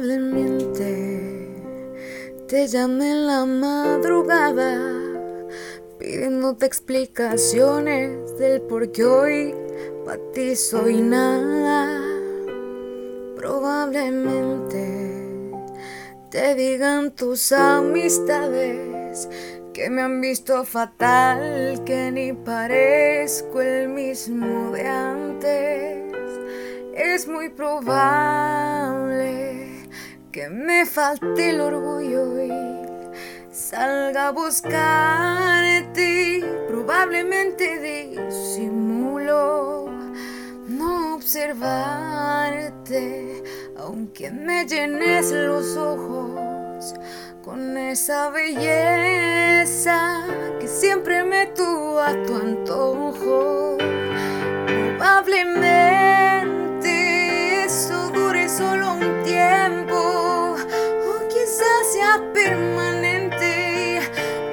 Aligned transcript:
Probablemente 0.00 1.28
te 2.48 2.66
llamé 2.68 3.10
en 3.10 3.26
la 3.26 3.44
madrugada 3.44 4.80
pidiéndote 5.98 6.64
explicaciones 6.64 8.38
del 8.38 8.62
por 8.62 8.90
qué 8.92 9.04
hoy 9.04 9.54
para 10.06 10.18
ti 10.32 10.56
soy 10.56 11.02
nada. 11.02 12.00
Probablemente 13.36 15.52
te 16.30 16.54
digan 16.54 17.14
tus 17.14 17.52
amistades 17.52 19.28
que 19.74 19.90
me 19.90 20.00
han 20.00 20.18
visto 20.22 20.64
fatal, 20.64 21.82
que 21.84 22.10
ni 22.10 22.32
parezco 22.32 23.60
el 23.60 23.90
mismo 23.90 24.72
de 24.72 24.86
antes. 24.86 26.00
Es 26.94 27.28
muy 27.28 27.50
probable 27.50 29.69
que 30.40 30.48
me 30.48 30.86
falte 30.86 31.50
el 31.50 31.60
orgullo 31.60 32.42
y 32.42 32.50
salga 33.52 34.28
a 34.28 34.30
buscarte. 34.30 36.42
Probablemente 36.66 38.08
disimulo 38.08 39.90
no 40.66 41.16
observarte, 41.16 43.42
aunque 43.76 44.30
me 44.30 44.64
llenes 44.64 45.30
los 45.30 45.76
ojos 45.76 46.94
con 47.44 47.76
esa 47.76 48.30
belleza 48.30 50.24
que 50.58 50.68
siempre 50.68 51.22
me 51.22 51.48
tuvo 51.48 52.00
a 52.00 52.14
tu 52.22 52.36
antojo. 52.36 53.76
Probablemente 54.66 57.64
eso 57.66 58.08
dure 58.08 58.48
solo 58.48 58.94
un 58.94 59.22
tiempo 59.22 59.59
permanente. 62.32 64.00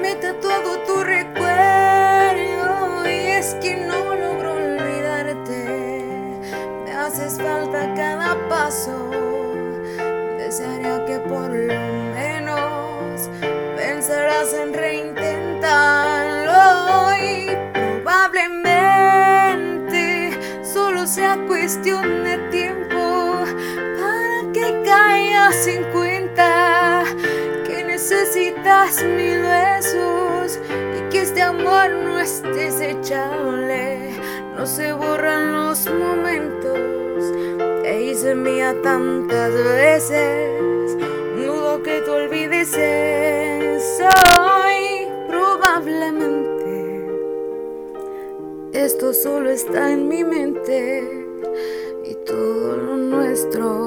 Me 0.00 0.12
he 0.12 0.14
tatuado 0.16 0.78
tu 0.80 1.04
recuerdo 1.04 3.06
y 3.08 3.28
es 3.38 3.54
que 3.60 3.76
no 3.76 4.14
logro 4.14 4.54
olvidarte. 4.54 6.02
Me 6.84 6.92
haces 6.92 7.38
falta 7.38 7.94
cada 7.94 8.36
paso. 8.48 9.10
Desearía 10.38 11.04
que 11.06 11.20
por 11.20 11.50
lo 11.50 11.80
menos 12.14 13.30
pensarás 13.76 14.52
en 14.54 14.74
reintentarlo 14.74 17.14
y 17.22 17.50
probablemente 17.72 20.32
solo 20.64 21.06
sea 21.06 21.38
cuestión 21.46 22.24
de 22.24 22.38
tiempo 22.50 23.44
para 24.00 24.52
que 24.52 24.82
caigas 24.84 25.66
cuenta 25.66 25.92
que 25.92 26.03
mil 29.02 29.40
besos 29.40 30.60
y 30.68 31.08
que 31.10 31.22
este 31.22 31.40
amor 31.40 31.90
no 31.90 32.18
es 32.20 32.42
desechable, 32.42 34.10
no 34.54 34.66
se 34.66 34.92
borran 34.92 35.52
los 35.52 35.86
momentos 35.90 36.94
te 37.82 38.02
hice 38.02 38.34
mía 38.34 38.74
tantas 38.82 39.52
veces, 39.54 40.98
dudo 41.36 41.82
que 41.82 42.02
tú 42.02 42.12
olvides 42.12 42.74
eso 42.76 44.08
y 44.68 45.06
probablemente 45.28 47.06
esto 48.72 49.14
solo 49.14 49.48
está 49.48 49.92
en 49.92 50.08
mi 50.08 50.24
mente 50.24 51.08
y 52.04 52.14
todo 52.26 52.76
lo 52.76 52.96
nuestro 52.96 53.83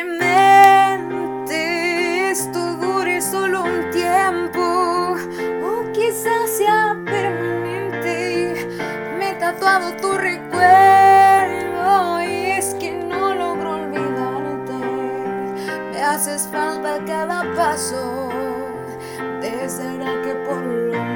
Probablemente 0.00 2.30
esto 2.30 2.76
dure 2.76 3.20
solo 3.20 3.64
un 3.64 3.90
tiempo 3.90 5.14
o 5.62 5.92
quizás 5.92 6.48
sea 6.56 6.96
permanente. 7.04 8.66
Me 9.18 9.30
he 9.30 9.34
tatuado 9.34 9.92
tu 9.96 10.12
recuerdo 10.12 10.62
y 12.22 12.52
es 12.52 12.74
que 12.76 12.92
no 12.92 13.34
logro 13.34 13.74
olvidarte. 13.74 14.72
Me 15.92 16.02
haces 16.02 16.48
falta 16.50 16.98
cada 17.04 17.42
paso. 17.54 18.30
Deseará 19.42 20.22
que 20.22 20.34
por 20.46 20.62
lo 20.62 21.09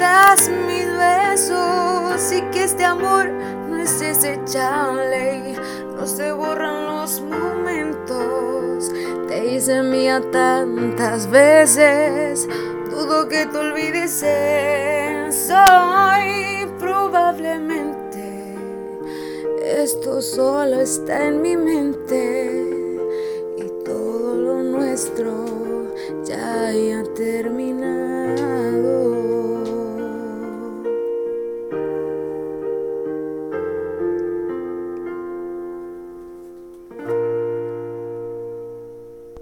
necesitas 0.00 0.50
mis 0.66 0.86
besos 0.86 2.32
y 2.32 2.40
que 2.50 2.64
este 2.64 2.84
amor 2.84 3.28
no 3.68 3.76
es 3.76 4.00
desechable, 4.00 5.54
no 5.94 6.06
se 6.06 6.32
borran 6.32 6.86
los 6.86 7.20
momentos. 7.20 8.90
Te 9.28 9.54
hice 9.54 9.82
mía 9.82 10.22
tantas 10.32 11.30
veces, 11.30 12.48
dudo 12.90 13.28
que 13.28 13.46
te 13.46 13.58
olvides 13.58 14.22
eso 14.22 15.64
y 16.24 16.66
probablemente 16.78 18.54
esto 19.62 20.22
solo 20.22 20.80
está 20.80 21.26
en 21.26 21.42
mi 21.42 21.56
mente 21.56 23.04
y 23.58 23.84
todo 23.84 24.34
lo 24.34 24.62
nuestro 24.62 25.44
ya 26.24 26.68
haya 26.68 27.04
terminado. 27.14 27.99